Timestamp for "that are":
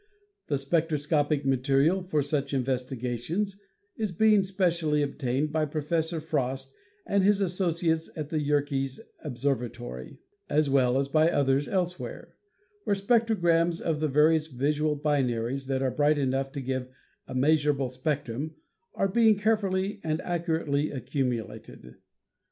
15.67-15.91